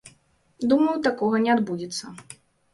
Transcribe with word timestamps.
Думаю, 0.71 0.95
такога 1.09 1.43
не 1.45 1.51
адбудзецца. 1.59 2.05